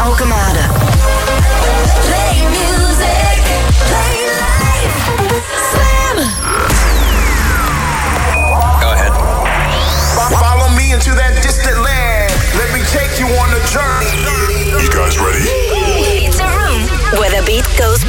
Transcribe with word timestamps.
Alkemade. 0.00 0.64
Play 2.08 2.40
music. 2.48 3.40
Play 3.84 4.16
life. 4.40 4.96
Slam. 5.70 6.16
Go 8.80 8.88
ahead. 8.96 9.12
Follow 10.32 10.68
me 10.76 10.92
into 10.92 11.12
that 11.12 11.36
distant 11.42 11.76
land. 11.84 12.32
Let 12.56 12.72
me 12.72 12.80
take 12.88 13.20
you 13.20 13.28
on 13.28 13.52
a 13.52 13.60
journey. 13.68 14.24
You 14.80 14.88
guys 14.88 15.20
ready? 15.20 15.44
It's 16.24 16.40
a 16.40 16.48
room 16.48 16.80
where 17.20 17.30
the 17.30 17.44
beat 17.44 17.68
goes 17.76 18.00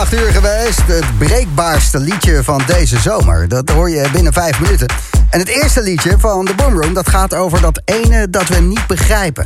8 0.00 0.14
uur 0.14 0.32
geweest. 0.32 0.86
Het 0.86 1.18
breekbaarste 1.18 1.98
liedje 1.98 2.44
van 2.44 2.62
deze 2.66 2.98
zomer. 2.98 3.48
Dat 3.48 3.70
hoor 3.70 3.90
je 3.90 4.08
binnen 4.12 4.32
5 4.32 4.60
minuten. 4.60 4.86
En 5.30 5.38
het 5.38 5.48
eerste 5.48 5.82
liedje 5.82 6.18
van 6.18 6.44
de 6.44 6.54
Boomroom... 6.54 6.94
dat 6.94 7.08
gaat 7.08 7.34
over 7.34 7.60
dat 7.60 7.82
ene 7.84 8.30
dat 8.30 8.48
we 8.48 8.60
niet 8.60 8.86
begrijpen. 8.86 9.44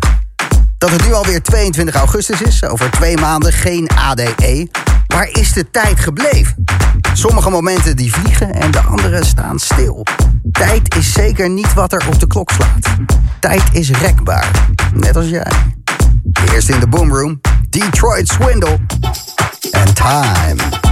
Dat 0.79 0.91
het 0.91 1.07
nu 1.07 1.13
alweer 1.13 1.43
22 1.43 1.95
augustus 1.95 2.43
is. 2.43 2.65
Over 2.65 2.91
twee 2.91 3.17
maanden 3.17 3.53
geen 3.53 3.89
ADE. 3.95 4.69
Waar 5.07 5.29
is 5.33 5.53
de 5.53 5.71
tijd 5.71 6.01
gebleven? 6.01 6.65
Sommige 7.13 7.51
momenten 7.51 7.97
die 7.97 8.13
vliegen 8.13 8.55
en 8.55 8.71
de 8.71 8.81
andere 8.81 9.25
staan 9.25 9.59
stil. 9.59 10.07
Tijd 10.53 10.97
is 10.97 11.13
zeker 11.13 11.51
niet 11.51 11.75
wat 11.75 11.93
er 11.93 12.07
op 12.07 12.21
de 12.21 12.27
klok 12.27 12.51
slaat. 12.51 12.97
Tijd 13.41 13.63
is 13.73 13.91
rekbaar. 13.91 14.51
Net 14.93 15.17
als 15.17 15.29
jij. 15.29 15.53
Eerst 16.53 16.69
in 16.69 16.81
de 16.81 16.89
Boomroom, 16.89 17.41
Detroit 17.71 18.29
Swindle 18.29 18.79
en 19.73 19.95
Time. 19.95 20.84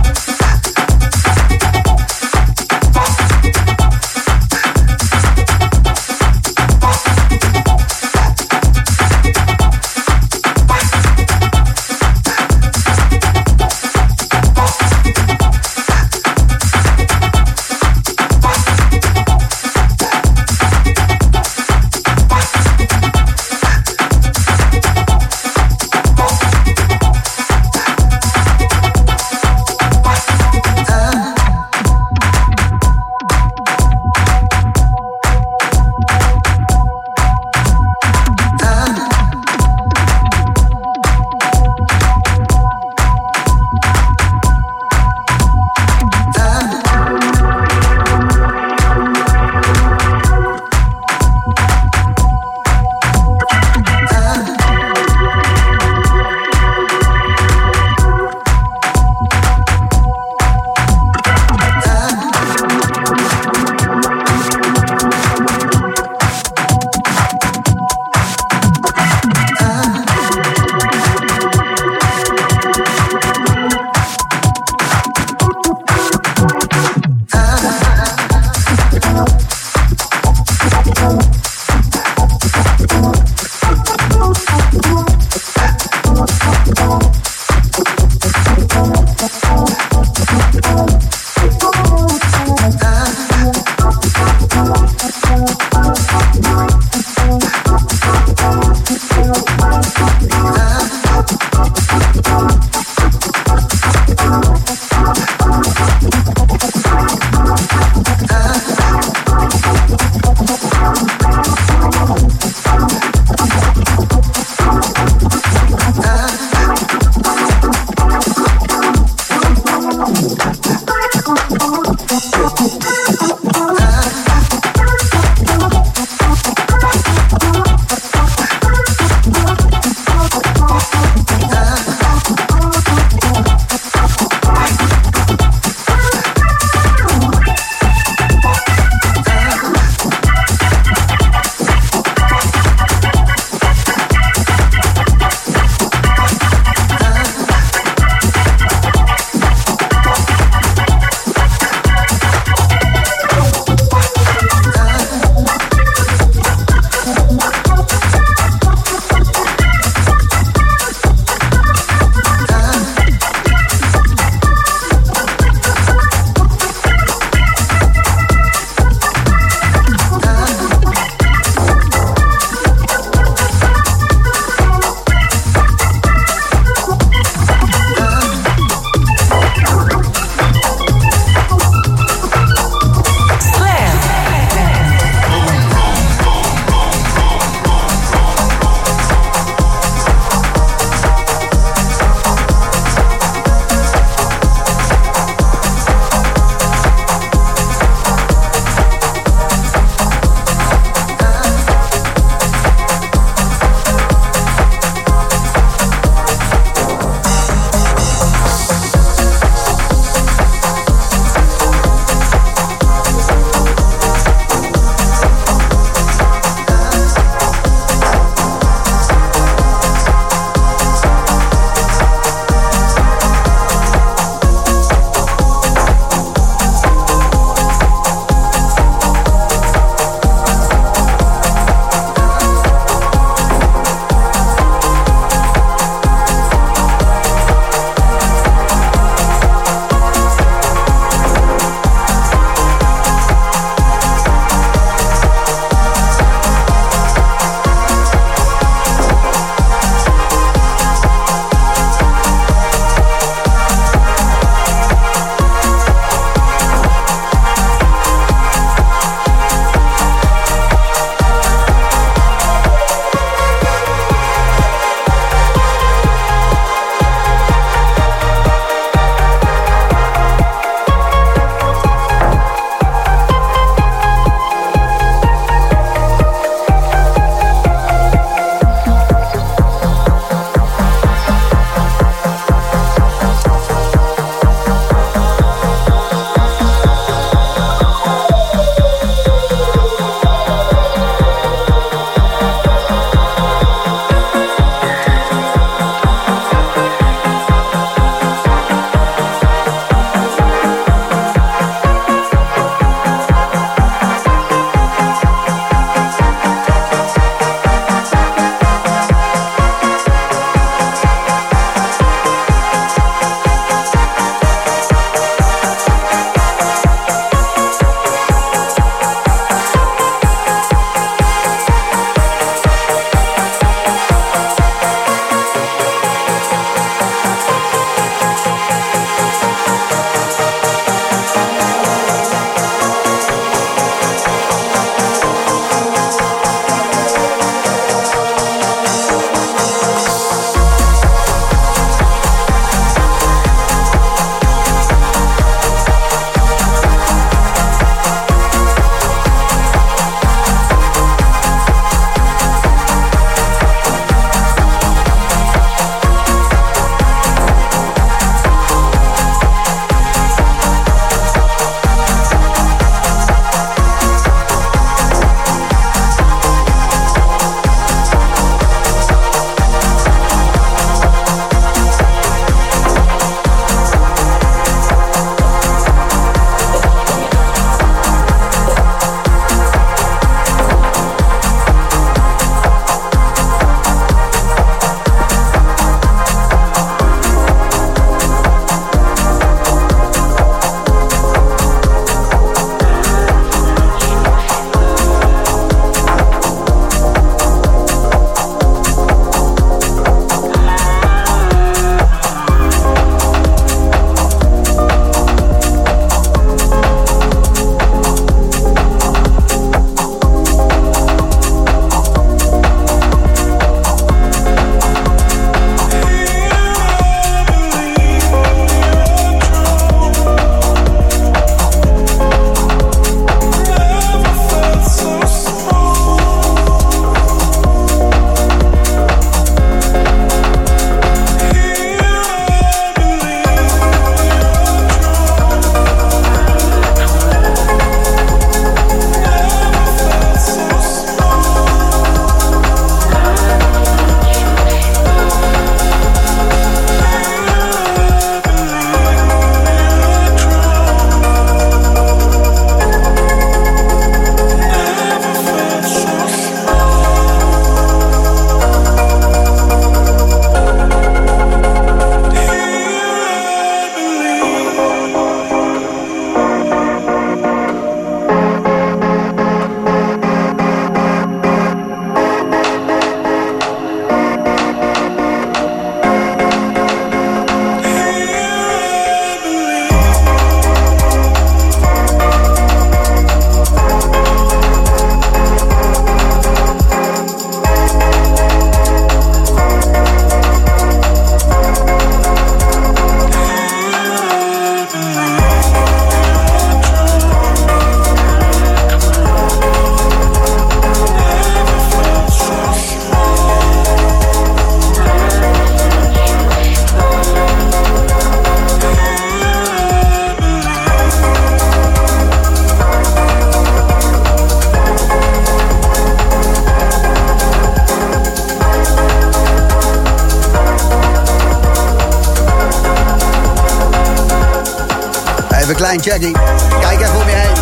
Klein. 526.01 526.33
Kijk 526.81 527.01
even 527.01 527.21
om 527.21 527.29
je 527.29 527.35
heen. 527.35 527.57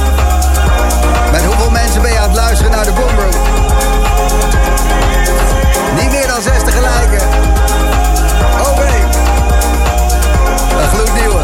Met 1.32 1.44
hoeveel 1.44 1.70
mensen 1.70 2.02
ben 2.02 2.10
je 2.12 2.18
aan 2.18 2.28
het 2.28 2.36
luisteren 2.36 2.72
naar 2.72 2.84
de 2.84 2.92
Boomroom? 2.92 3.34
Niet 6.00 6.10
meer 6.10 6.26
dan 6.26 6.42
60 6.42 6.74
gelijken. 6.74 7.28
Nee. 8.76 9.02
Een 10.82 10.88
gloednieuwe. 10.88 11.42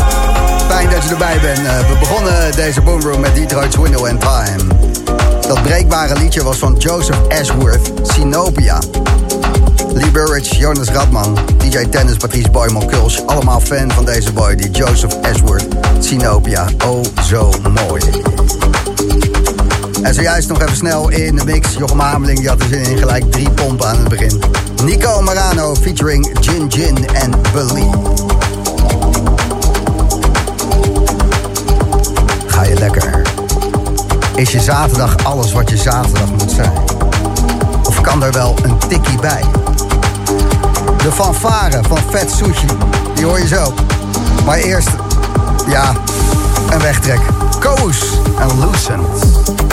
Fijn 0.68 0.90
dat 0.90 1.02
je 1.02 1.10
erbij 1.10 1.40
bent. 1.40 1.58
Uh, 1.58 1.78
we 1.78 1.96
begonnen 1.98 2.52
deze 2.52 2.80
Boomroom 2.80 3.20
met 3.20 3.34
Detroit's 3.34 3.76
Window 3.76 4.06
and 4.06 4.20
Time. 4.20 4.74
Dat 5.40 5.62
breekbare 5.62 6.18
liedje 6.18 6.42
was 6.42 6.56
van 6.56 6.74
Joseph 6.78 7.18
Ashworth, 7.28 7.90
Sinopia. 8.02 8.78
Lee 9.96 10.10
Burridge, 10.10 10.58
Jonas 10.58 10.90
Radman, 10.90 11.34
DJ 11.58 11.86
Tennis, 11.88 12.16
Patrice 12.18 12.50
Boymon, 12.50 12.86
Kulsch. 12.86 13.20
Allemaal 13.26 13.60
fan 13.60 13.90
van 13.90 14.04
deze 14.04 14.32
boy, 14.32 14.54
die 14.54 14.70
Joseph 14.70 15.14
Ashworth, 15.22 15.66
Sinopia. 16.00 16.66
Oh, 16.84 17.04
zo 17.22 17.50
mooi. 17.88 18.02
En 20.02 20.14
zojuist 20.14 20.48
nog 20.48 20.60
even 20.60 20.76
snel 20.76 21.08
in 21.08 21.36
de 21.36 21.44
mix. 21.44 21.74
Jochem 21.78 21.98
Hameling 21.98 22.38
die 22.38 22.48
had 22.48 22.60
er 22.60 22.66
zin 22.68 22.82
in 22.82 22.98
gelijk 22.98 23.32
drie 23.32 23.50
pompen 23.50 23.88
aan 23.88 23.96
het 23.96 24.08
begin. 24.08 24.42
Nico 24.84 25.22
Marano 25.22 25.74
featuring 25.74 26.36
Jin 26.40 26.66
Jin 26.66 27.08
en 27.08 27.30
Believe. 27.52 27.98
Ga 32.46 32.62
je 32.62 32.74
lekker? 32.74 33.22
Is 34.34 34.50
je 34.50 34.60
zaterdag 34.60 35.24
alles 35.24 35.52
wat 35.52 35.70
je 35.70 35.76
zaterdag 35.76 36.30
moet 36.30 36.50
zijn? 36.50 36.72
Of 37.86 38.00
kan 38.00 38.22
er 38.22 38.32
wel 38.32 38.54
een 38.62 38.78
tikkie 38.88 39.18
bij? 39.20 39.44
De 41.06 41.12
fanfare 41.12 41.80
van 41.82 41.98
Vet 42.10 42.30
Sushi, 42.30 42.66
die 43.14 43.24
hoor 43.24 43.38
je 43.38 43.46
zo. 43.46 43.74
Maar 44.44 44.58
eerst, 44.58 44.88
ja, 45.66 45.92
een 46.70 46.80
wegtrek. 46.80 47.20
Koos 47.60 47.98
en 48.38 48.70
Lucent. 48.70 49.65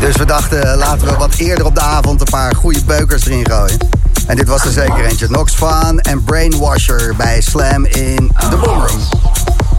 Dus 0.00 0.16
we 0.16 0.24
dachten, 0.24 0.72
eh, 0.72 0.76
laten 0.78 1.06
we 1.06 1.16
wat 1.16 1.34
eerder 1.34 1.66
op 1.66 1.74
de 1.74 1.80
avond 1.80 2.20
een 2.20 2.26
paar 2.30 2.54
goede 2.54 2.84
beukers 2.84 3.26
erin 3.26 3.46
gooien. 3.46 3.78
En 4.26 4.36
dit 4.36 4.48
was 4.48 4.64
er 4.64 4.70
zeker 4.70 5.04
eentje. 5.04 5.28
Nox 5.28 5.54
Fan 5.54 6.00
en 6.00 6.24
Brainwasher 6.24 7.14
bij 7.16 7.40
Slam 7.40 7.84
in 7.84 8.32
de 8.50 8.56
Boomroom. 8.56 9.00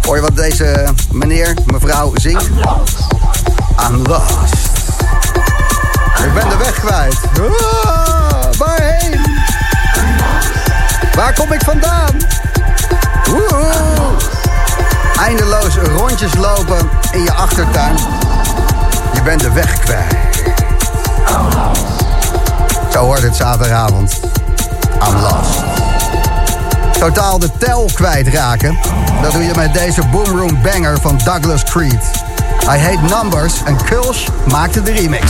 Hoor 0.02 0.16
je 0.16 0.22
wat 0.22 0.36
deze 0.36 0.94
meneer, 1.12 1.58
mevrouw 1.66 2.12
zingt? 2.16 2.48
I'm 3.90 4.02
lost. 4.08 4.54
Ik 6.26 6.34
ben 6.34 6.50
de 6.50 6.58
weg 6.58 6.80
kwijt. 6.80 7.18
Ah, 7.86 8.58
waarheen? 8.58 9.22
Waar 11.16 11.34
kom 11.34 11.52
ik 11.52 11.62
vandaan? 11.62 12.18
Eindeloos 15.20 15.76
rondjes 15.78 16.36
lopen 16.36 16.90
in 17.12 17.24
je 17.24 17.34
achtertuin. 17.34 17.96
Je 19.14 19.22
bent 19.24 19.42
de 19.42 19.52
weg 19.52 19.80
kwijt. 19.80 20.16
Zo 22.92 23.00
hoort 23.00 23.22
het 23.22 23.36
zaterdagavond. 23.36 24.20
I'm 25.08 25.20
lost. 25.20 25.64
Totaal 27.00 27.40
de 27.40 27.50
tel 27.58 27.90
kwijtraken. 27.94 28.78
Dat 29.22 29.32
doe 29.32 29.44
je 29.44 29.52
met 29.56 29.74
deze 29.74 30.02
boomroom 30.12 30.62
banger 30.62 30.98
van 31.02 31.20
Douglas 31.24 31.64
Creed. 31.64 32.24
I 32.64 32.78
Hate 32.78 33.16
Numbers 33.16 33.64
en 33.66 33.78
Kulsh 33.84 34.28
maakte 34.50 34.82
de 34.82 34.92
remix. 34.92 35.26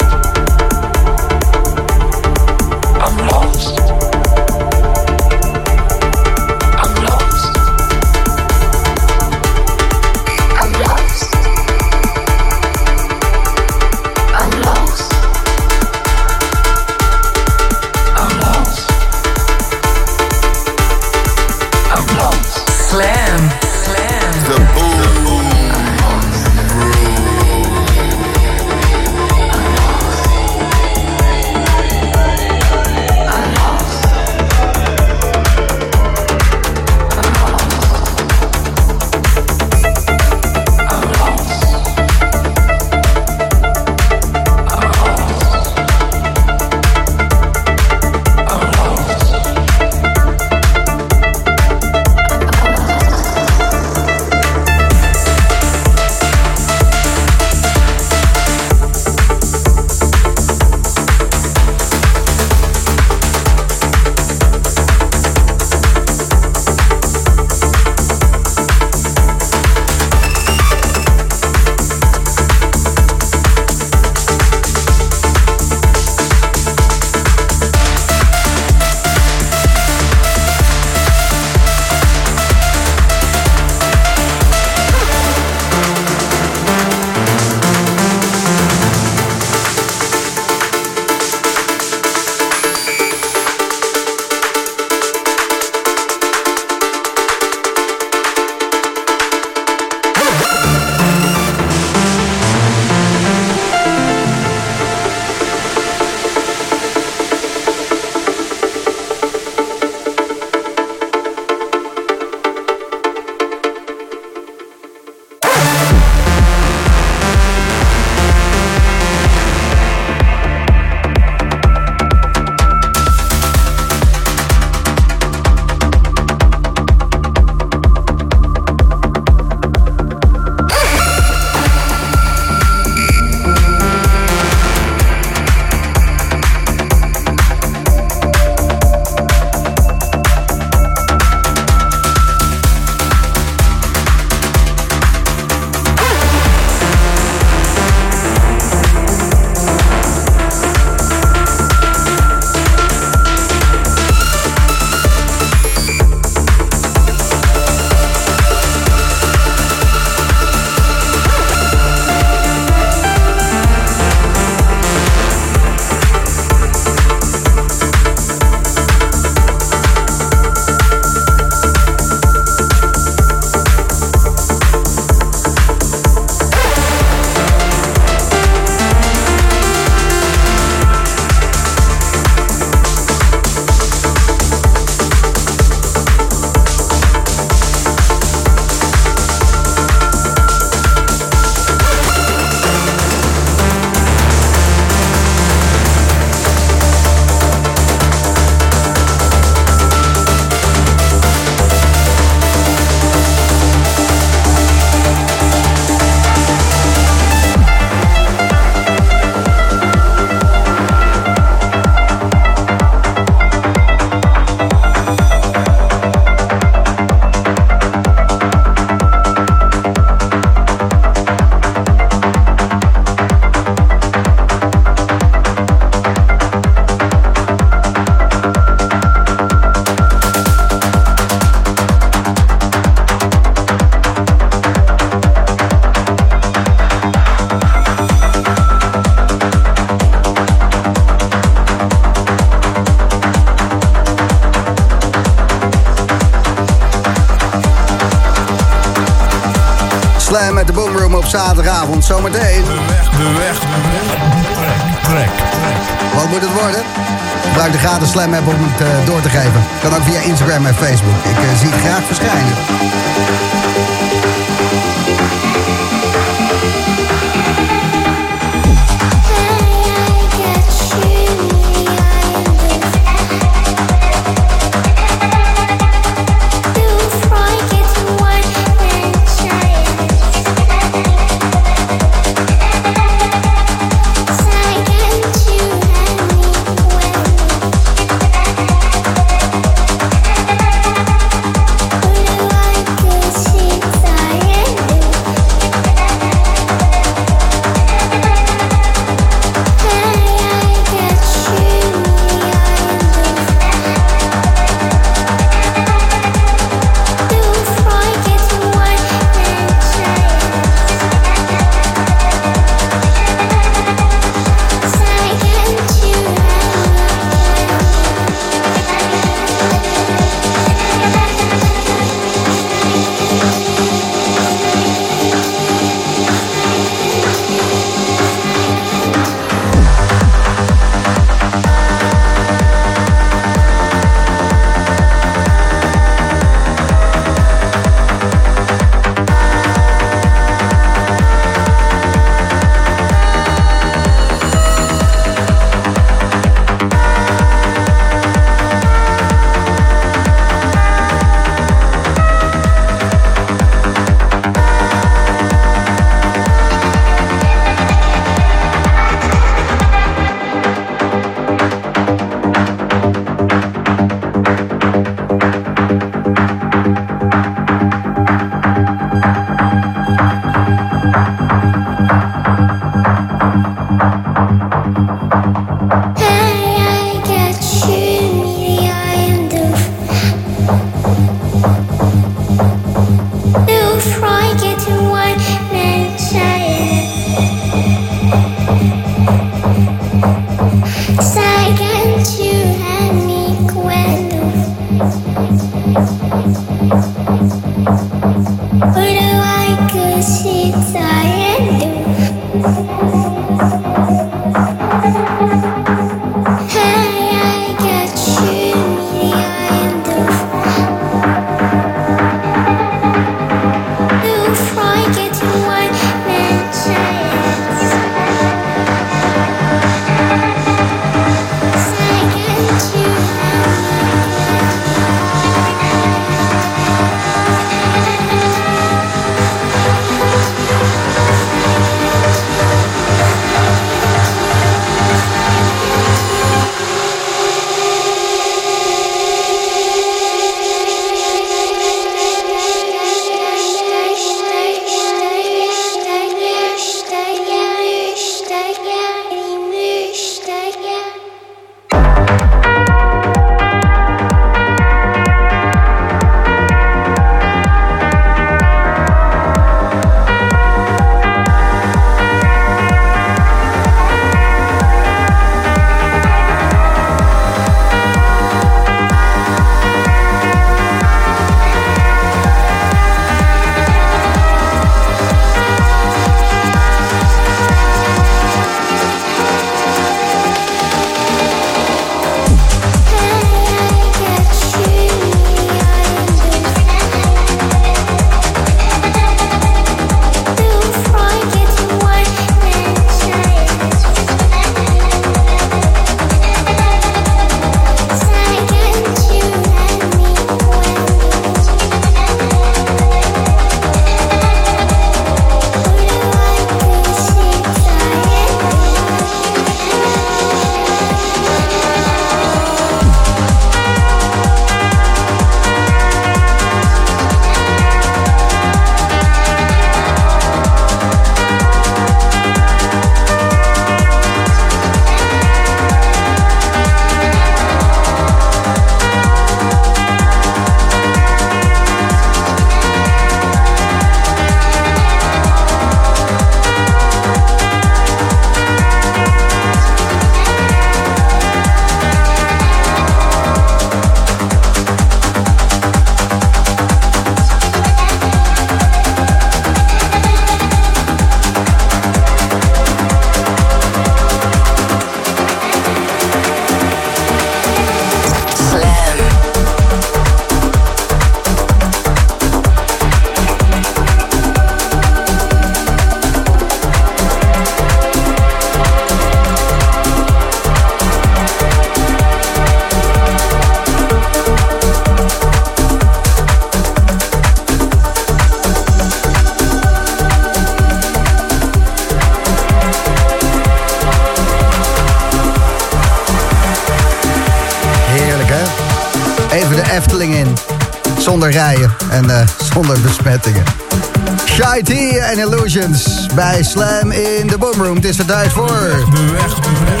Bij 596.38 596.62
Slam 596.62 597.10
in 597.10 597.46
de 597.46 597.58
Boomroom. 597.58 597.94
Het 597.94 598.04
is 598.04 598.18
er 598.18 598.24
tijd 598.24 598.52
voor. 598.52 598.66
De 598.66 599.30
weg, 599.32 599.54
de 599.54 599.70
weg. 599.84 600.00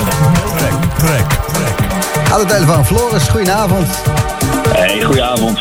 Trek, 0.56 0.72
trek, 0.98 1.30
trek. 1.52 2.32
Aan 2.32 2.40
de 2.40 2.46
telefoon 2.46 2.86
Floris, 2.86 3.28
goedenavond. 3.28 3.86
Hey, 4.68 5.02
goedenavond. 5.02 5.58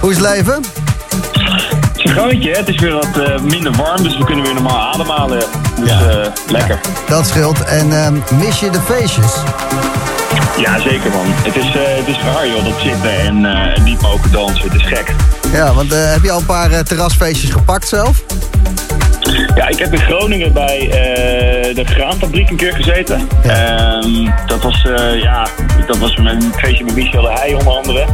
Hoe 0.00 0.10
is 0.10 0.16
het 0.16 0.26
leven? 0.26 0.54
Het 0.54 1.96
is 1.96 2.04
een 2.04 2.10
grootje, 2.10 2.50
hè? 2.50 2.58
het 2.58 2.68
is 2.68 2.80
weer 2.80 2.92
wat 2.92 3.18
eh, 3.18 3.40
minder 3.40 3.72
warm, 3.72 4.02
dus 4.02 4.18
we 4.18 4.24
kunnen 4.24 4.44
weer 4.44 4.54
normaal 4.54 4.92
ademhalen. 4.92 5.42
Dus 5.80 5.90
eh, 5.90 6.26
lekker. 6.48 6.80
Dat 7.08 7.26
scheelt. 7.26 7.64
En 7.64 7.92
ehm, 7.92 8.14
mis 8.38 8.60
je 8.60 8.70
de 8.70 8.80
feestjes? 8.80 9.32
Ja, 10.56 10.80
zeker 10.80 11.10
man. 11.10 11.26
Het 11.26 11.56
is, 11.56 11.74
eh, 11.74 11.96
het 11.96 12.08
is 12.08 12.18
raar 12.22 12.48
joh, 12.48 12.64
dat 12.64 12.80
zitten 12.80 13.18
en 13.18 13.44
eh, 13.44 13.84
niet 13.84 14.00
mogen 14.00 14.32
dansen. 14.32 14.70
Het 14.70 14.80
is 14.80 14.86
gek. 14.86 15.14
Ja, 15.52 15.74
want 15.74 15.92
eh, 15.92 16.12
heb 16.12 16.22
je 16.22 16.30
al 16.30 16.38
een 16.38 16.46
paar 16.46 16.84
terrasfeestjes 16.84 17.50
gepakt 17.50 17.88
zelf? 17.88 18.22
Ja, 19.54 19.68
ik 19.68 19.78
heb 19.78 19.92
in 19.92 19.98
Groningen 19.98 20.52
bij 20.52 20.78
eh, 20.78 21.74
de 21.74 21.84
graanfabriek 21.84 22.50
een 22.50 22.56
keer 22.56 22.74
gezeten. 22.74 23.28
Ja. 23.42 23.50
Ehm, 23.50 24.30
dat 24.46 24.62
was, 24.62 24.84
eh, 24.84 25.20
ja, 25.20 25.46
dat 25.86 25.98
was 25.98 26.16
een 26.16 26.52
feestje 26.56 26.84
met 26.84 26.94
Michel 26.94 27.22
de 27.22 27.32
Heij 27.32 27.54
onder 27.54 27.72
andere. 27.72 28.04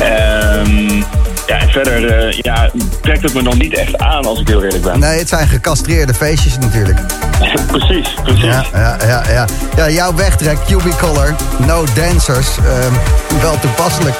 Ehm, 0.00 1.02
ja, 1.46 1.58
en 1.58 1.68
verder 1.68 2.10
eh, 2.10 2.32
ja, 2.32 2.70
trekt 3.02 3.22
het 3.22 3.34
me 3.34 3.42
nog 3.42 3.58
niet 3.58 3.74
echt 3.74 3.98
aan 3.98 4.24
als 4.24 4.40
ik 4.40 4.48
heel 4.48 4.62
eerlijk 4.62 4.82
ben. 4.82 4.98
Nee, 4.98 5.18
het 5.18 5.28
zijn 5.28 5.48
gecastreerde 5.48 6.14
feestjes 6.14 6.58
natuurlijk. 6.58 7.00
precies, 7.72 8.14
precies. 8.22 8.44
Ja, 8.44 8.64
ja, 8.72 8.96
ja, 9.06 9.22
ja. 9.30 9.46
ja 9.76 9.90
jouw 9.90 10.14
wegtrek, 10.14 10.58
Cubicolor, 10.66 11.34
No 11.66 11.84
Dancers, 11.94 12.48
ehm, 12.58 12.92
wel 13.40 13.58
toepasselijk. 13.58 14.14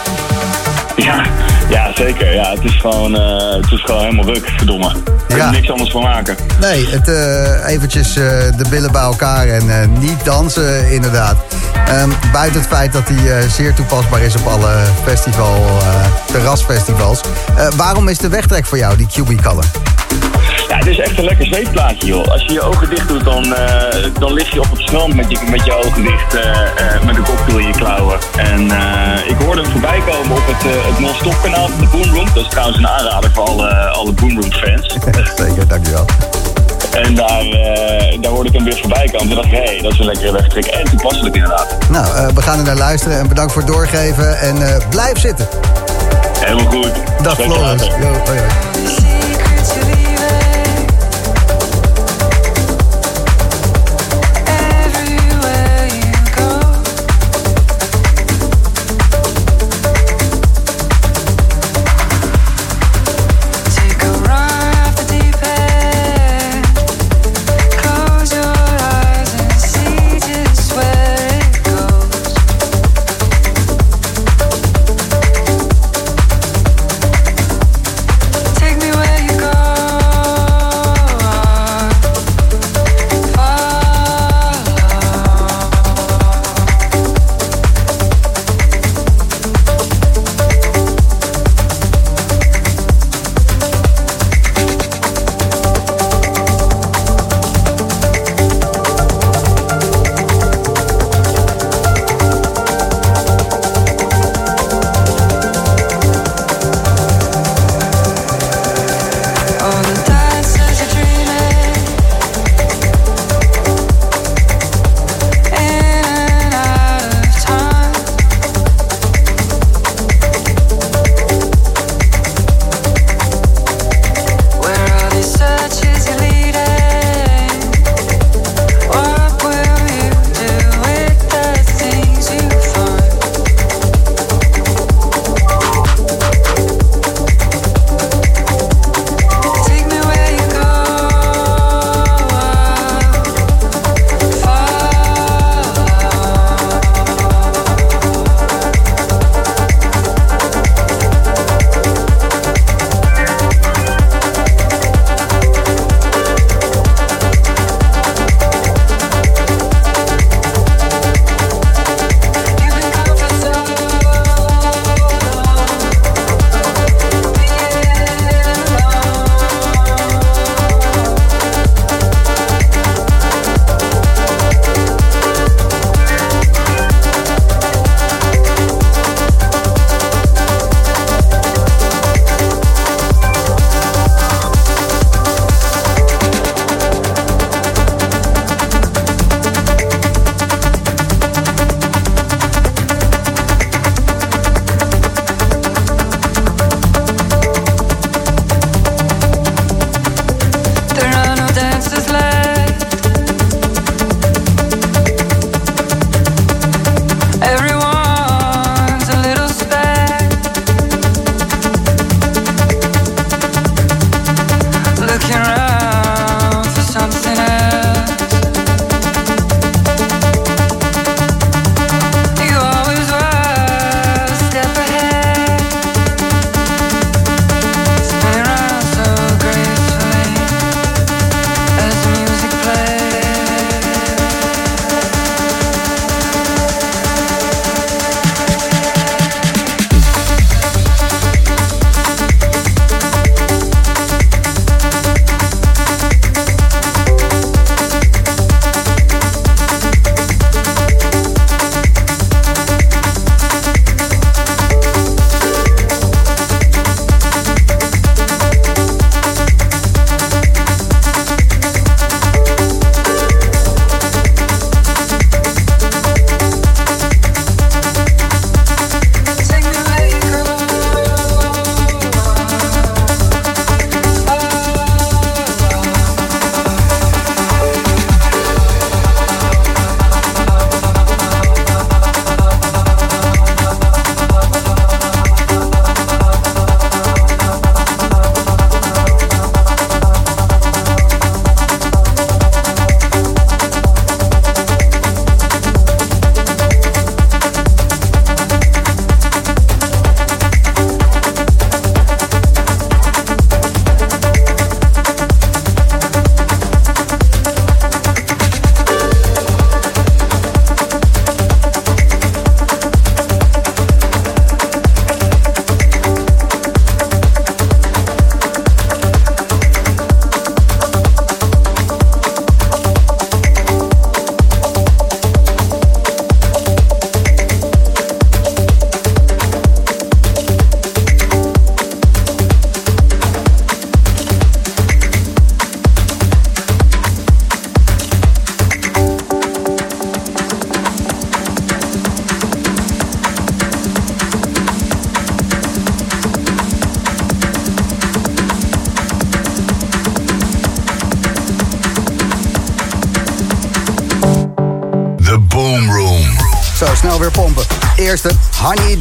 Ja, 0.97 1.23
zeker. 1.97 2.35
Ja, 2.35 2.51
het, 2.51 2.65
is 2.65 2.75
gewoon, 2.81 3.17
eh, 3.17 3.55
het 3.63 3.73
is 3.73 3.81
gewoon 3.81 4.01
helemaal 4.01 4.25
ruk, 4.25 4.53
verdomme. 4.57 4.89
Ik 4.89 5.03
kan 5.29 5.37
Ja. 5.37 5.45
er 5.47 5.51
niks 5.53 5.71
anders 5.71 5.91
van 5.91 6.03
maken. 6.03 6.37
Nee, 6.61 6.87
het, 6.89 7.09
eh, 7.09 7.69
eventjes 7.75 8.09
eh, 8.09 8.25
de 8.57 8.65
billen 8.71 8.93
bij 8.93 9.03
elkaar 9.03 9.49
en 9.49 9.93
niet 9.99 10.25
dansen 10.25 10.91
inderdaad. 10.91 11.37
Ehm, 11.87 12.11
buiten 12.33 12.61
het 12.61 12.69
feit 12.69 12.93
dat 12.93 13.03
hij 13.09 13.49
zeer 13.49 13.75
toepasbaar 13.75 14.21
is 14.21 14.37
op 14.37 14.47
alle 14.47 14.73
festival, 15.05 15.55
terrasfestivals. 16.33 17.21
Waarom 17.77 18.09
is 18.09 18.19
de 18.19 18.29
wegtrek 18.29 18.67
voor 18.67 18.79
jou, 18.79 18.97
die 18.97 19.07
Cubicolor? 19.13 19.65
Ja, 19.65 19.86
het 20.87 20.99
is 20.99 21.05
echt 21.05 21.19
een 21.19 21.25
lekker 21.25 21.47
zweetplaatje, 21.47 22.07
joh. 22.07 22.25
Als 22.25 22.43
je 22.43 22.53
je 22.53 22.61
ogen 22.61 22.91
dicht 22.91 23.09
doet, 23.09 23.25
dan, 23.25 23.55
eh, 23.55 24.05
dan 24.19 24.33
lig 24.33 24.53
je 24.53 24.61
op 24.61 24.71
het 24.71 24.81
strand 24.81 25.15
met 25.15 25.31
je, 25.31 25.39
met 25.51 25.65
je 25.65 25.73
ogen 25.73 26.03
dicht, 26.03 26.35
eh, 26.35 26.51
eh, 26.51 27.03
met 27.05 27.17
een 27.17 27.25
cocktail 27.25 27.59
in 27.59 27.67
je 27.67 27.73
klauwen. 27.73 28.19
En 28.37 28.61
ik 29.29 29.37
hoorde 29.45 29.63
hem 29.63 29.71
voorbij 29.71 30.01
komen 30.01 30.37
op 30.37 30.47
het, 30.47 30.73
het 30.87 30.99
non-stop 30.99 31.35
kanaal 31.43 31.69
van 31.69 31.81
de 31.81 31.87
Boomroom. 31.87 32.27
Dat 32.35 32.45
is 32.45 32.49
trouwens 32.49 32.79
een 32.79 32.89
aanrader 32.89 33.31
voor 33.33 33.45
alle, 33.45 33.71
alle 33.71 34.13
Boomroom 34.13 34.53
fans. 34.53 34.97
Zeker, 35.47 35.69
dankjewel. 35.69 36.05
en 36.93 37.15
daar, 37.15 37.41
eh, 37.41 38.19
daar 38.21 38.33
hoorde 38.33 38.49
ik 38.49 38.55
hem 38.55 38.65
weer 38.65 38.79
voorbij 38.79 39.07
komen. 39.07 39.27
Toen 39.27 39.37
dacht 39.37 39.47
ik, 39.47 39.53
hé, 39.53 39.65
hey, 39.65 39.81
dat 39.83 39.93
is 39.93 39.99
een 39.99 40.05
lekkere 40.05 40.33
wegtrek. 40.33 40.67
En 40.67 40.85
toepasselijk 40.85 41.35
inderdaad. 41.35 41.77
Nou, 41.91 42.35
we 42.35 42.43
gaan 42.43 42.59
er 42.59 42.65
naar 42.65 42.77
luisteren 42.77 43.19
en 43.19 43.29
bedankt 43.29 43.53
voor 43.53 43.63
het 43.63 43.71
doorgeven. 43.71 44.39
En 44.39 44.83
blijf 44.91 45.19
zitten. 45.19 45.49
Helemaal 46.39 46.73
goed. 46.73 46.93
Dag 47.23 47.33
Spreek 47.33 48.76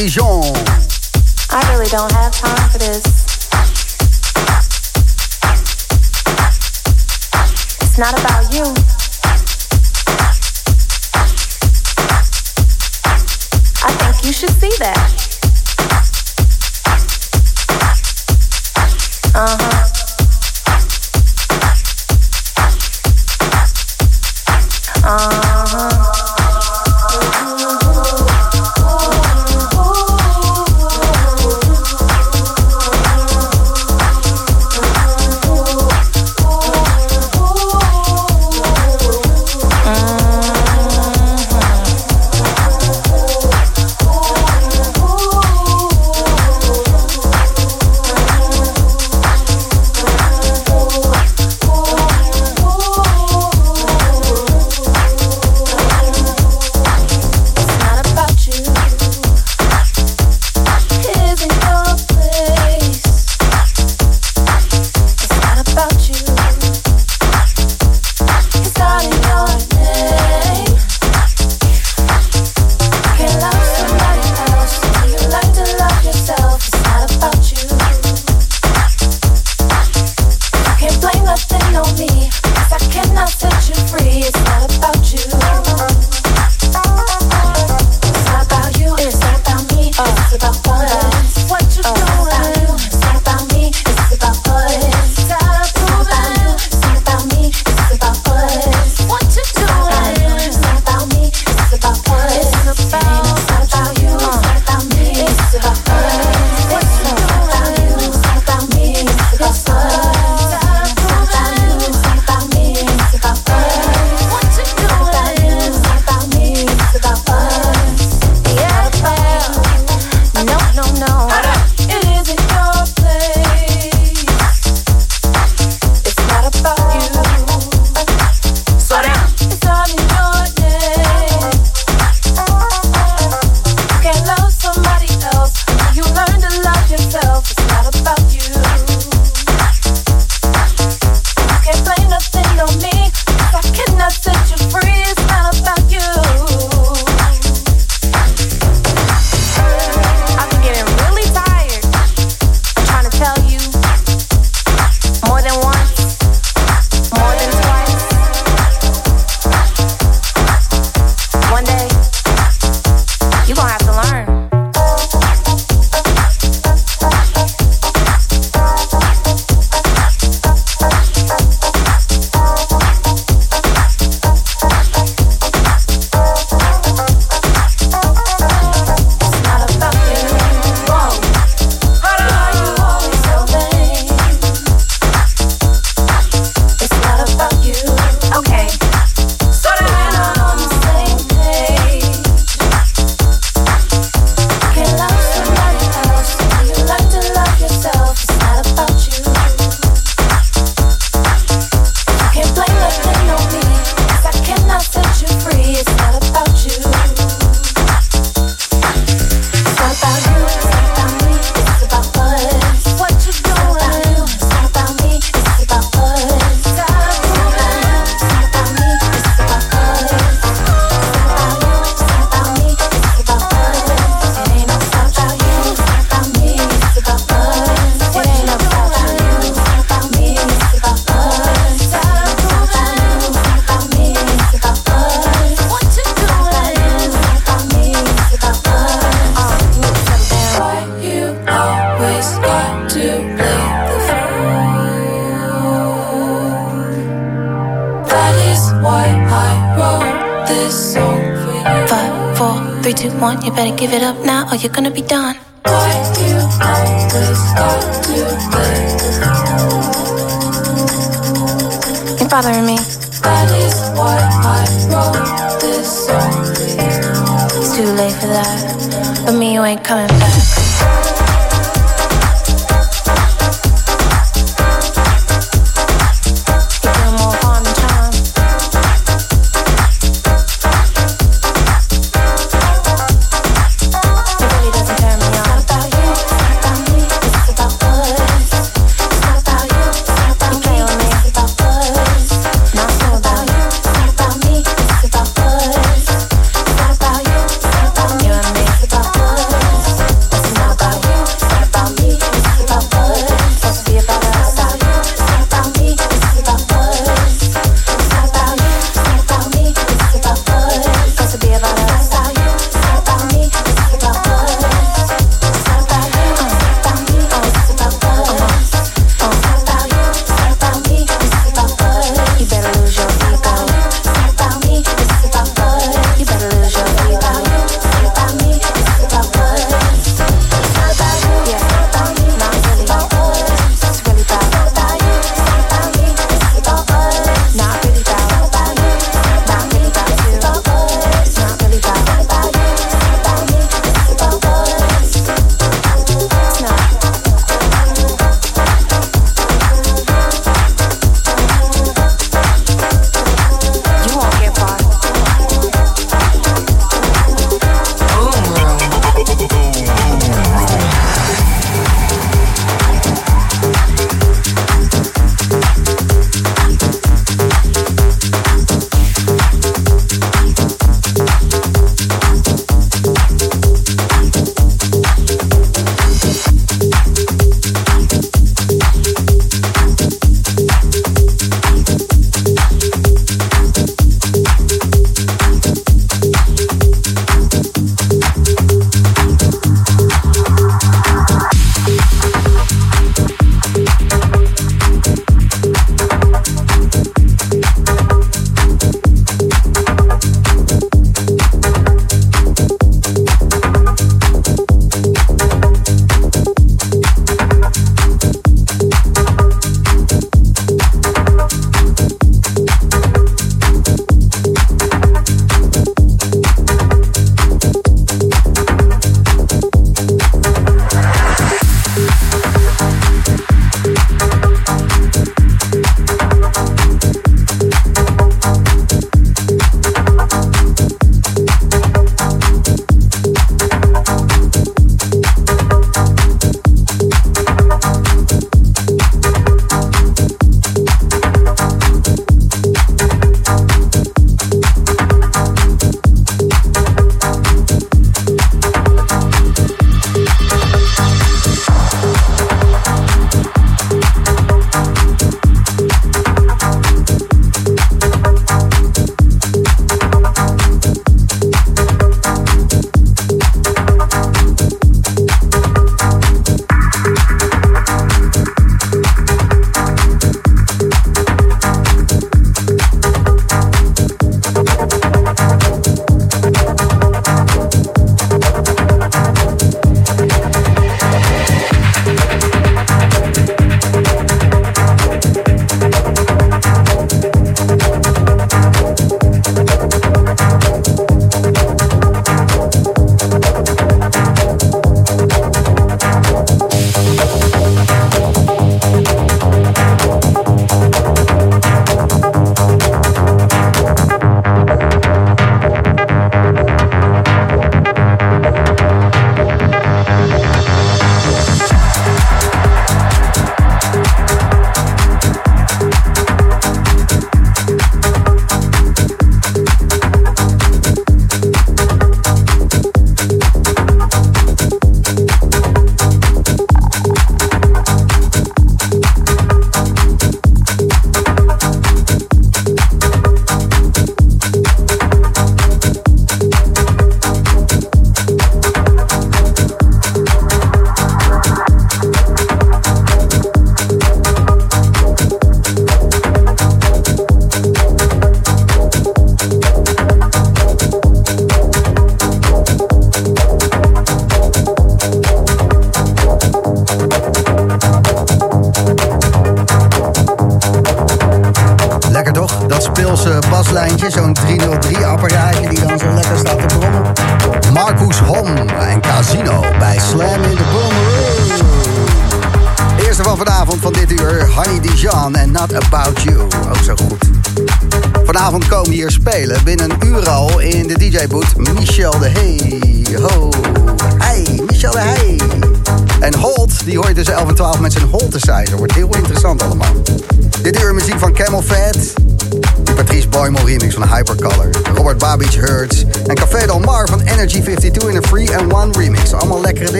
des 0.00 0.08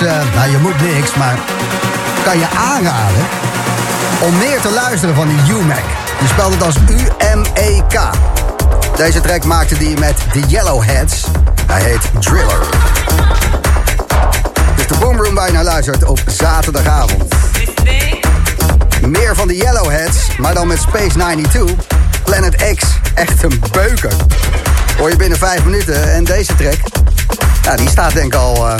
maar 0.00 0.08
eens, 0.08 0.26
eh, 0.26 0.34
nou 0.34 0.50
je 0.50 0.58
moet 0.58 0.80
niks, 0.80 1.14
maar 1.14 1.38
kan 2.24 2.38
je 2.38 2.46
aanraden 2.48 3.26
om 4.20 4.38
meer 4.38 4.60
te 4.60 4.72
luisteren 4.72 5.14
van 5.14 5.28
die 5.28 5.54
UMAC. 5.54 5.82
Je 6.20 6.26
spelt 6.26 6.52
het 6.52 6.62
als 6.62 6.76
U-M-E-K. 6.90 8.00
Deze 8.96 9.20
track 9.20 9.44
maakte 9.44 9.78
die 9.78 9.98
met 9.98 10.16
The 10.32 10.40
Yellowheads. 10.40 11.24
Hij 11.66 11.82
heet 11.82 12.00
Driller. 12.20 12.66
Dus 14.76 14.86
de 14.86 14.94
Boomroom 14.98 15.34
waar 15.34 15.52
je 15.52 15.62
luistert 15.62 16.04
op 16.04 16.20
zaterdagavond. 16.26 17.34
Meer 19.00 19.34
van 19.34 19.48
de 19.48 19.56
Yellowheads, 19.56 20.36
maar 20.38 20.54
dan 20.54 20.66
met 20.66 20.78
Space 20.78 21.18
92. 21.18 21.86
Planet 22.24 22.74
X, 22.74 22.84
echt 23.14 23.42
een 23.42 23.62
beuker. 23.72 24.12
Hoor 24.98 25.10
je 25.10 25.16
binnen 25.16 25.38
vijf 25.38 25.64
minuten. 25.64 26.12
En 26.12 26.24
deze 26.24 26.54
track, 26.54 26.78
ja, 27.62 27.76
die 27.76 27.88
staat 27.88 28.12
denk 28.12 28.34
ik 28.34 28.40
al 28.40 28.68
eh, 28.68 28.76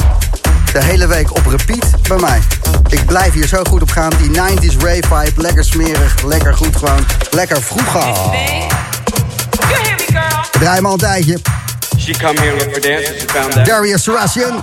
de 0.73 0.85
hele 0.85 1.07
week 1.07 1.37
op 1.37 1.47
repeat 1.47 2.09
bij 2.09 2.19
mij. 2.19 2.41
Ik 2.89 3.07
blijf 3.07 3.33
hier 3.33 3.47
zo 3.47 3.63
goed 3.69 3.83
op 3.83 3.91
gaan. 3.91 4.13
Die 4.19 4.31
90s 4.31 4.77
rave 4.79 5.03
vibe, 5.03 5.41
lekker 5.41 5.65
smerig, 5.65 6.23
lekker 6.23 6.55
goed 6.55 6.77
gewoon. 6.77 7.07
Lekker 7.31 7.63
vroeg 7.63 7.97
al. 7.97 8.35
Ik 10.53 10.61
draai 10.61 10.83
al 10.83 10.93
een 10.93 10.99
tijdje. 10.99 11.39
She 11.99 12.13
come 12.13 12.41
here 12.41 12.61
for. 12.61 13.65
Darius 13.65 14.03
Sarasian. 14.03 14.63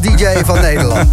terras-dj 0.00 0.44
van 0.44 0.60
Nederland. 0.70 1.08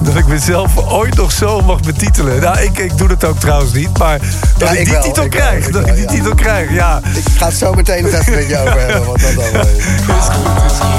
Dat 0.00 0.14
ik 0.16 0.26
mezelf 0.26 0.76
ooit 0.76 1.16
nog 1.16 1.32
zo 1.32 1.60
mag 1.60 1.80
betitelen. 1.80 2.40
Nou, 2.40 2.58
ik, 2.60 2.78
ik 2.78 2.98
doe 2.98 3.08
dat 3.08 3.24
ook 3.24 3.38
trouwens 3.38 3.72
niet, 3.72 3.98
maar 3.98 4.18
dat 4.58 4.68
Ja, 4.68 4.74
ik, 4.74 4.78
ik 4.78 4.84
die 4.84 4.92
wel, 4.94 5.02
titel 5.02 5.24
ik 5.24 5.32
wel, 5.32 5.42
krijg. 5.42 5.66
ik 5.66 5.72
dat 5.72 5.82
wel, 5.84 5.90
ik 5.90 5.96
die 5.96 6.04
ja. 6.04 6.10
titel 6.10 6.34
krijg, 6.34 6.70
ja. 6.72 7.00
Ik 7.14 7.22
ga 7.36 7.46
het 7.46 7.56
zo 7.56 7.72
meteen 7.72 8.02
nog 8.02 8.12
even 8.12 8.34
met 8.34 8.48
je 8.48 8.58
over 8.58 8.80
hebben. 8.80 9.04
Wat 9.04 9.20
dat 9.20 9.34
dan 9.34 9.52
wel 9.52 9.66
is. 9.66 10.93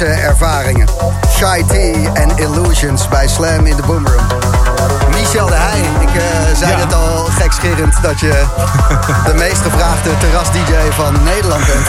Ervaringen. 0.00 0.88
Shy 1.30 1.62
T 1.66 1.72
en 2.14 2.36
Illusions 2.36 3.08
bij 3.08 3.28
Slam 3.28 3.66
in 3.66 3.76
de 3.76 3.82
Boomroom. 3.82 4.26
Michel 5.10 5.46
de 5.46 5.54
Heij, 5.54 5.80
ik 6.00 6.14
eh, 6.14 6.22
zei 6.56 6.70
Ja. 6.72 6.78
het 6.78 6.94
al 6.94 7.26
dat 8.02 8.20
je 8.20 8.44
de 9.26 9.34
meest 9.34 9.60
gevraagde 9.62 10.10
terras-dj 10.18 10.72
van 10.90 11.14
Nederland 11.24 11.66
bent. 11.66 11.86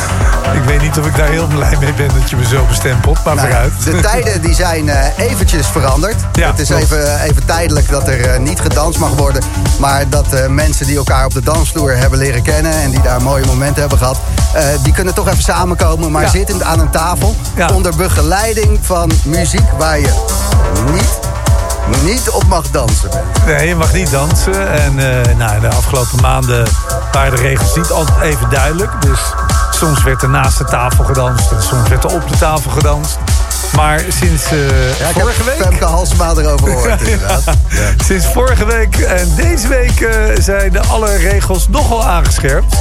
Ik 0.56 0.64
weet 0.64 0.82
niet 0.82 0.98
of 1.00 1.06
ik 1.06 1.16
daar 1.16 1.28
heel 1.30 1.48
blij 1.48 1.76
mee 1.80 1.94
ben 1.94 2.08
dat 2.20 2.30
je 2.30 2.36
me 2.36 2.46
zo 2.46 2.66
bestempelt, 2.66 3.24
maar 3.24 3.36
Nou, 3.36 3.48
vooruit. 3.48 3.84
de 3.84 4.00
tijden 4.00 4.42
die 4.42 4.54
zijn 4.54 4.90
eh, 4.90 5.18
eventjes 5.18 5.68
veranderd. 5.68 6.16
Ja, 6.34 6.50
het 6.50 6.60
is 6.60 6.68
klopt. 6.68 6.84
even, 6.84 7.20
even 7.22 7.46
tijdelijk 7.46 7.90
dat 7.90 8.08
er 8.08 8.30
eh, 8.30 8.40
niet 8.40 8.60
gedanst 8.60 9.00
mag 9.00 9.10
worden. 9.10 9.44
Maar 9.80 10.10
dat 10.10 10.34
eh, 10.34 10.48
mensen 10.48 10.86
die 10.86 10.98
elkaar 10.98 11.26
op 11.26 11.34
de 11.34 11.42
dansvloer 11.42 11.96
hebben 11.98 12.20
leren 12.20 12.42
kennen... 12.44 12.72
en 12.74 12.90
die 12.90 13.02
daar 13.02 13.22
mooie 13.22 13.46
momenten 13.46 13.80
hebben 13.82 13.98
gehad... 13.98 14.18
eh, 14.54 14.64
die 14.84 14.94
kunnen 14.94 15.14
toch 15.14 15.28
even 15.28 15.44
samenkomen, 15.44 16.12
maar 16.12 16.22
Ja. 16.24 16.30
zittend 16.30 16.64
aan 16.64 16.80
een 16.80 16.90
tafel... 16.90 17.36
Ja. 17.56 17.68
onder 17.74 17.96
begeleiding 17.96 18.80
van 18.82 19.12
muziek 19.24 19.72
waar 19.78 20.00
je 20.00 20.24
niet, 20.94 21.20
niet 22.04 22.30
op 22.30 22.46
mag 22.48 22.70
dansen. 22.72 23.10
Nee, 23.46 23.68
je 23.68 23.76
mag 23.76 23.94
niet 23.94 24.12
dansen. 24.12 24.72
En 24.72 25.00
eh, 25.00 25.36
nou, 25.36 25.60
de 25.60 25.68
afgelopen 25.68 26.22
maanden 26.22 26.68
waren 27.12 27.36
de 27.36 27.42
regels 27.42 27.76
niet 27.76 27.92
altijd 27.92 28.22
even 28.22 28.50
duidelijk. 28.50 28.92
Dus 29.02 29.20
soms 29.72 30.04
werd 30.04 30.22
er 30.22 30.30
naast 30.30 30.58
de 30.58 30.64
tafel 30.64 31.04
gedanst 31.04 31.52
en 31.52 31.64
soms 31.64 31.90
werd 31.90 32.04
er 32.04 32.14
op 32.14 32.30
de 32.30 32.38
tafel 32.38 32.72
gedanst. 32.72 33.18
Maar 33.76 34.04
sinds 34.08 34.52
eh, 34.52 35.00
Ja, 35.00 35.08
ik 35.08 35.16
vorige 35.20 35.44
heb 35.44 35.58
week... 35.58 35.68
Femke 35.68 35.86
Halsema 35.86 36.34
erover 36.38 36.68
gehoord, 36.68 37.02
inderdaad. 37.12 37.44
Sinds 38.06 38.26
vorige 38.26 38.66
week 38.66 38.96
en 38.96 39.36
deze 39.36 39.68
week 39.68 40.02
eh, 40.02 40.14
zijn 40.40 40.72
de 40.72 40.80
alle 40.80 41.18
regels 41.18 41.68
nogal 41.70 42.06
aangescherpt. 42.06 42.76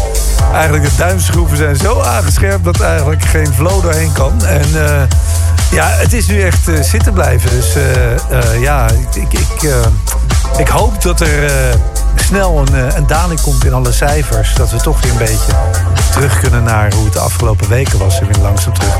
Eigenlijk 0.53 0.85
de 0.85 0.97
duimschroeven 0.97 1.57
zijn 1.57 1.77
zo 1.77 2.01
aangescherpt 2.01 2.65
dat 2.65 2.81
eigenlijk 2.81 3.25
geen 3.25 3.55
flow 3.55 3.83
doorheen 3.83 4.13
kan. 4.13 4.45
En 4.45 4.67
ja, 5.71 5.89
het 5.89 6.13
is 6.13 6.27
nu 6.27 6.43
echt 6.43 6.69
eh, 6.69 6.83
zitten 6.83 7.13
blijven. 7.13 7.51
Dus 7.51 7.75
eh, 7.75 8.13
eh, 8.15 8.61
ja, 8.61 8.89
ik, 9.15 9.33
ik, 9.33 9.73
ik 10.57 10.69
hoop 10.69 11.03
dat 11.03 11.21
er 11.21 11.51
snel 12.15 12.59
een, 12.59 12.97
een 12.97 13.07
daling 13.07 13.41
komt 13.41 13.65
in 13.65 13.73
alle 13.73 13.93
cijfers. 13.93 14.55
Dat 14.55 14.71
we 14.71 14.77
toch 14.77 15.03
weer 15.03 15.13
een 15.13 15.19
beetje 15.19 15.53
terug 16.13 16.41
kunnen 16.41 16.63
naar 16.63 16.93
hoe 16.95 17.05
het 17.05 17.13
de 17.13 17.19
afgelopen 17.19 17.69
weken 17.69 17.99
was. 17.99 18.21
En 18.21 18.27
weer 18.27 18.43
langzaam 18.43 18.73
terug 18.73 18.97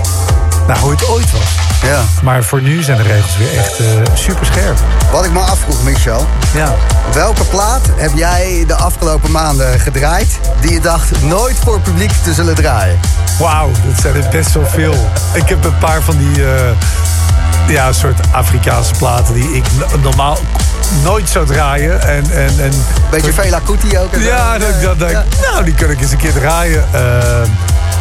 naar 0.67 0.79
hoe 0.79 0.91
het 0.91 1.09
ooit 1.09 1.33
was. 1.33 1.55
Ja. 1.83 2.01
Maar 2.23 2.45
voor 2.45 2.63
nu 2.63 2.83
zijn 2.83 2.97
de 2.97 3.03
regels 3.03 3.37
weer 3.37 3.59
echt 3.59 3.79
eh, 3.79 3.87
super 4.15 4.47
scherp. 4.47 4.79
Wat 5.13 5.25
ik 5.25 5.33
me 5.33 5.39
afvroeg, 5.41 5.83
Michel... 5.83 6.27
Ja. 6.55 6.75
Welke 7.13 7.45
plaat 7.45 7.81
heb 7.97 8.11
jij 8.15 8.65
de 8.67 8.75
afgelopen 8.75 9.31
maanden 9.31 9.81
gedraaid... 9.81 10.39
die 10.61 10.73
je 10.73 10.81
dacht 10.81 11.23
nooit 11.23 11.57
voor 11.65 11.81
publiek 11.81 12.11
te 12.23 12.33
zullen 12.35 12.55
draaien? 12.55 12.99
Wauw, 13.39 13.71
dat 13.71 14.01
zijn 14.01 14.15
er 14.15 14.29
best 14.31 14.53
wel 14.55 14.67
veel. 14.67 15.11
Ik 15.33 15.49
heb 15.49 15.65
een 15.65 15.79
paar 15.79 16.03
van 16.03 16.17
die 16.17 16.45
eh, 16.45 16.71
ja, 17.67 17.93
soort 17.93 18.21
Afrikaanse 18.33 18.95
platen 18.99 19.35
die 19.35 19.53
ik 19.57 19.65
normaal 20.03 20.39
nooit 21.03 21.29
zou 21.29 21.47
draaien. 21.47 22.01
En, 22.03 22.31
en, 22.31 22.61
en, 22.61 22.73
Beetje 23.11 23.33
Fela 23.33 23.61
Kuti 23.65 23.99
ook? 23.99 24.15
Ja, 24.19 24.59
dat, 24.59 24.99
dat 24.99 25.11
ik- 25.11 25.19
nou, 25.51 25.65
die 25.65 25.75
kan 25.75 25.91
ik 25.91 26.01
eens 26.01 26.11
een 26.11 26.17
keer 26.19 26.33
draaien. 26.33 26.85
Eh, 26.93 27.01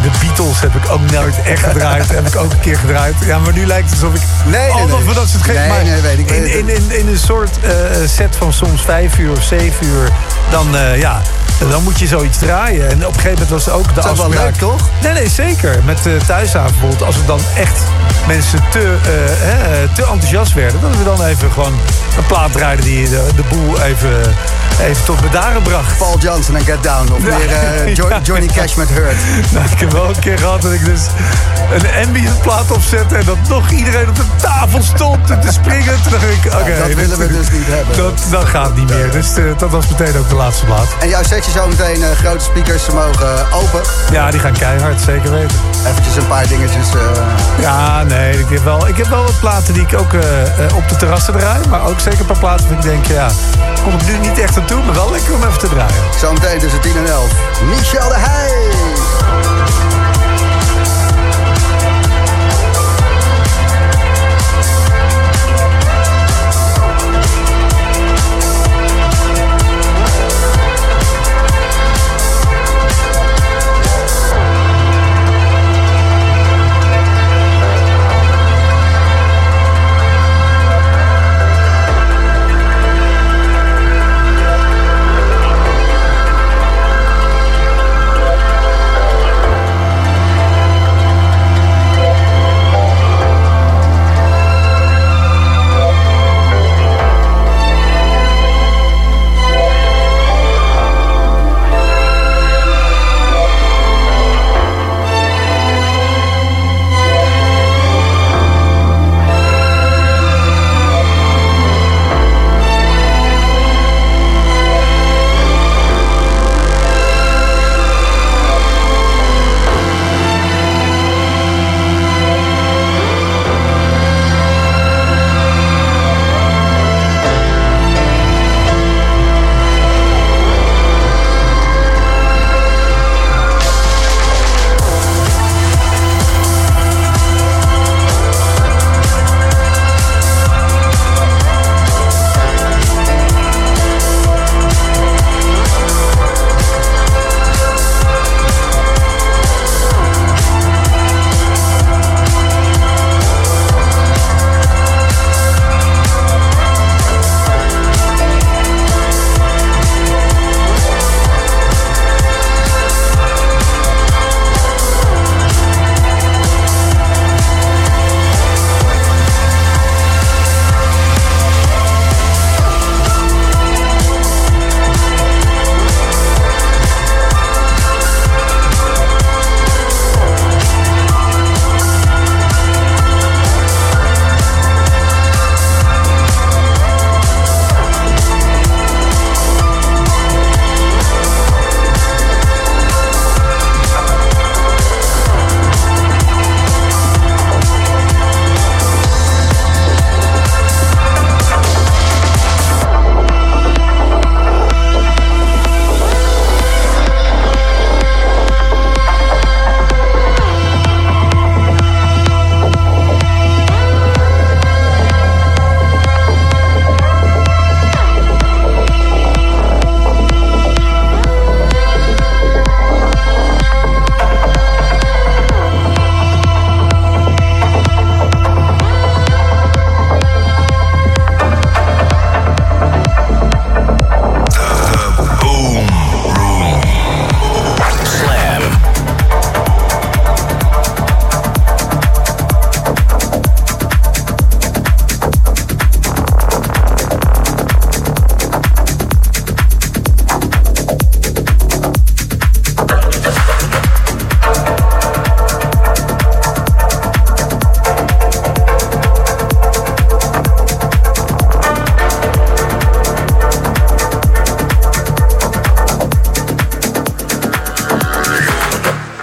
de 0.03 0.09
Beatles 0.21 0.61
heb 0.61 0.75
ik 0.75 0.89
ook 0.89 1.11
nooit 1.11 1.35
echt 1.41 1.63
gedraaid. 1.63 2.09
heb 2.09 2.27
ik 2.27 2.35
ook 2.35 2.51
een 2.51 2.59
keer 2.59 2.77
gedraaid. 2.77 3.15
Ja, 3.25 3.39
maar 3.39 3.53
nu 3.53 3.65
lijkt 3.65 3.89
het 3.89 4.01
alsof 4.03 4.15
ik 4.15 4.21
Nee, 4.45 4.73
nee, 4.73 4.85
nee. 4.85 5.03
van 5.05 5.13
dat 5.13 5.30
soort 5.30 5.43
gek. 5.43 5.55
Nee, 5.55 5.67
maar 5.69 5.84
nee, 5.84 6.01
weet 6.01 6.19
ik, 6.19 6.31
in, 6.31 6.45
in, 6.57 6.69
in, 6.69 6.91
in 6.99 7.07
een 7.07 7.17
soort 7.17 7.59
eh, 7.61 7.71
set 8.07 8.35
van 8.35 8.53
soms 8.53 8.81
vijf 8.81 9.17
uur 9.17 9.31
of 9.31 9.43
zeven 9.43 9.85
uur, 9.88 10.09
dan, 10.49 10.77
eh, 10.77 10.99
ja, 10.99 11.21
dan 11.69 11.84
moet 11.84 11.99
je 11.99 12.07
zoiets 12.07 12.38
draaien. 12.38 12.89
En 12.89 12.95
op 12.97 13.01
een 13.01 13.21
gegeven 13.21 13.31
moment 13.31 13.49
was 13.49 13.65
het 13.65 13.73
ook 13.73 13.88
de 13.88 13.93
Dat 13.93 14.11
is 14.11 14.17
wel 14.17 14.25
afspraak. 14.25 14.45
leuk, 14.45 14.55
toch? 14.55 14.89
Nee, 15.01 15.13
nee, 15.13 15.30
zeker. 15.30 15.80
Met 15.85 16.05
uh, 16.05 16.19
thuishaven 16.19 16.71
bijvoorbeeld. 16.71 17.03
Als 17.03 17.15
er 17.15 17.25
dan 17.25 17.39
echt 17.57 17.80
mensen 18.27 18.59
te, 18.71 18.80
eh, 18.80 19.11
hè, 19.27 19.88
te 19.88 20.01
enthousiast 20.01 20.53
werden... 20.53 20.81
dat 20.81 20.97
we 20.97 21.03
dan 21.03 21.23
even 21.25 21.51
gewoon 21.51 21.73
een 22.17 22.25
plaat 22.27 22.51
draaiden... 22.51 22.85
die 22.85 23.09
de, 23.09 23.25
de 23.35 23.43
boel 23.49 23.81
even, 23.81 24.21
even 24.81 25.03
tot 25.05 25.21
bedaren 25.21 25.61
bracht. 25.61 25.97
Paul 25.97 26.17
Johnson 26.19 26.55
en 26.55 26.65
Get 26.65 26.84
Down. 26.84 27.11
Of 27.13 27.25
eh, 27.27 27.95
Ja. 28.09 28.19
Johnny 28.23 28.47
Cash 28.47 28.73
met 28.75 28.89
Hurt. 28.89 29.15
Nou, 29.51 29.65
ik 29.71 29.80
heb 29.80 29.91
wel 29.94 30.10
een 30.10 30.20
keer 30.20 30.38
gehad 30.38 30.61
dat 30.61 30.72
ik 30.72 30.86
dus 30.86 31.02
een 31.74 32.06
ambient 32.06 32.41
plaat 32.41 32.72
opzette... 32.72 33.15
en 33.15 33.26
dat 33.26 33.38
nog 33.48 33.70
iedereen 33.72 34.10
op 34.10 34.15
de 34.15 34.26
tafel 34.41 34.82
stond 34.82 35.28
te 35.28 35.52
springen. 35.52 36.02
Toen 36.02 36.11
dacht 36.11 36.24
ik, 36.24 36.45
oké... 36.53 36.78
dat 36.88 36.94
willen 36.94 37.18
we 37.18 37.28
dus 37.28 37.49
niet 37.52 37.68
hebben. 37.68 37.98
Dat, 37.98 38.22
dat 38.30 38.45
gaat 38.45 38.76
niet 38.76 38.90
meer. 38.90 39.11
Dus 39.11 39.36
eh, 39.36 39.44
dat 39.57 39.70
was 39.70 39.88
meteen 39.88 40.18
ook 40.18 40.30
de 40.30 40.36
laatste 40.36 40.65
plaat. 40.65 40.88
En 40.99 41.10
jouw 41.10 41.24
setje 41.24 41.52
zo 41.52 41.68
meteen 41.68 42.03
eh, 42.03 42.10
grote 42.11 42.44
speakers, 42.44 42.88
mogen 42.90 43.52
open. 43.53 43.82
Ja, 44.11 44.32
die 44.32 44.40
gaan 44.40 44.52
keihard, 44.57 45.02
zeker 45.02 45.32
weten. 45.32 45.57
Eventjes 45.88 46.15
een 46.15 46.28
paar 46.28 46.48
dingetjes. 46.48 46.88
eh, 46.94 47.61
Ja, 47.61 48.03
nee, 48.03 48.40
ik 48.40 48.49
heb 48.49 48.64
wel, 48.64 48.88
ik 48.88 48.98
heb 48.98 49.07
wel 49.07 49.24
wat 49.24 49.40
platen 49.40 49.74
die 49.74 49.84
ik 49.84 49.99
ook 49.99 50.14
eh, 50.14 50.41
eh, 50.65 50.76
op 50.76 50.90
de 50.90 50.95
terrassen 50.95 51.34
draai. 51.38 51.68
Maar 51.70 51.86
ook 51.86 51.99
zeker 51.99 52.20
een 52.20 52.26
paar 52.26 52.38
platen 52.40 52.68
waar 52.68 52.78
ik 52.78 52.84
denk, 52.84 53.06
ja, 53.06 53.28
kom 53.84 53.94
ik 53.94 54.06
nu 54.07 54.18
niet 54.18 54.40
echt 54.40 54.57
aan 54.57 54.65
toe. 54.65 54.84
Maar 54.84 54.94
wel 54.95 55.11
lekker 55.11 55.34
om 55.34 55.44
even 55.44 55.60
te 55.60 55.68
draaien. 55.70 55.95
Zometeen 56.20 56.60
tussen 56.60 56.80
10 56.82 56.98
en 56.98 57.11
11. 57.11 57.26
Michel 57.70 58.07
de 58.10 58.15
Heij. 58.18 58.72